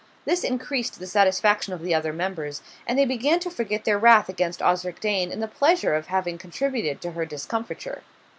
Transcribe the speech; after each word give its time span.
This 0.25 0.43
increased 0.43 0.97
the 0.97 1.05
satisfaction 1.05 1.73
of 1.73 1.81
the 1.83 1.93
other 1.93 2.11
members, 2.11 2.63
and 2.87 2.97
they 2.97 3.05
began 3.05 3.39
to 3.41 3.51
forget 3.51 3.85
their 3.85 3.99
wrath 3.99 4.29
against 4.29 4.59
Osric 4.59 4.99
Dane 4.99 5.31
in 5.31 5.41
the 5.41 5.47
pleasure 5.47 5.93
of 5.93 6.07
having 6.07 6.39
contributed 6.39 7.01
to 7.01 7.11
her 7.11 7.23
discomfiture. 7.23 8.01